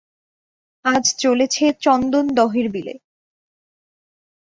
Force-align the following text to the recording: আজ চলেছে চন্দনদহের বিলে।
আজ 0.85 1.05
চলেছে 1.17 1.65
চন্দনদহের 1.81 2.67
বিলে। 2.69 2.93